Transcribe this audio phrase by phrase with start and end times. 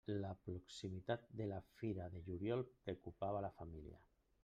[0.21, 4.05] La proximitat de la Fira de Juliol preocupava la família.